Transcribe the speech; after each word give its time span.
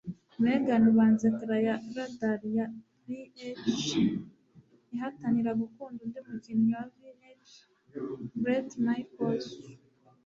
Megan 0.43 0.83
ubanza 0.91 1.23
ecran 1.31 1.61
ya 1.67 1.75
radar 1.95 2.41
ya 2.57 2.65
VH 3.03 3.39
ihatanira 4.95 5.51
gukunda 5.61 5.99
undi 6.05 6.19
mukinnyi 6.27 6.69
wa 6.77 6.83
VH, 6.97 7.47
Bret 8.41 8.69
Michaels. 8.85 9.47